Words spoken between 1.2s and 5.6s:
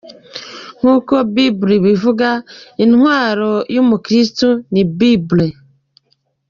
bible ivuga, intwaro y’umukristu ni Bible.